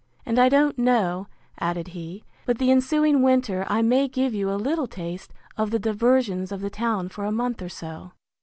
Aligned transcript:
And 0.25 0.39
I 0.39 0.49
don't 0.49 0.79
know, 0.79 1.27
added 1.59 1.89
he, 1.89 2.23
but 2.47 2.57
the 2.57 2.71
ensuing 2.71 3.21
winter 3.21 3.67
I 3.69 3.83
may 3.83 4.07
give 4.07 4.33
you 4.33 4.49
a 4.49 4.55
little 4.57 4.87
taste 4.87 5.31
of 5.57 5.69
the 5.69 5.77
diversions 5.77 6.51
of 6.51 6.61
the 6.61 6.71
town 6.71 7.07
for 7.09 7.23
a 7.23 7.31
month 7.31 7.61
or 7.61 7.69
so. 7.69 8.13